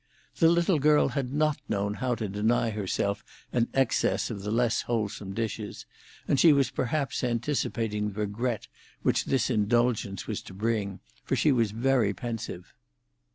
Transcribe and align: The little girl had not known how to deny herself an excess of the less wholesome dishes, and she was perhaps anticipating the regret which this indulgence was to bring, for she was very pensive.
The 0.37 0.49
little 0.49 0.79
girl 0.79 1.09
had 1.09 1.31
not 1.31 1.59
known 1.69 1.93
how 1.93 2.15
to 2.15 2.27
deny 2.27 2.71
herself 2.71 3.23
an 3.53 3.67
excess 3.71 4.31
of 4.31 4.41
the 4.41 4.49
less 4.49 4.81
wholesome 4.81 5.31
dishes, 5.35 5.85
and 6.27 6.39
she 6.39 6.51
was 6.51 6.71
perhaps 6.71 7.23
anticipating 7.23 8.07
the 8.07 8.21
regret 8.21 8.67
which 9.03 9.25
this 9.25 9.51
indulgence 9.51 10.25
was 10.25 10.41
to 10.41 10.55
bring, 10.55 11.01
for 11.23 11.35
she 11.35 11.51
was 11.51 11.69
very 11.69 12.15
pensive. 12.15 12.73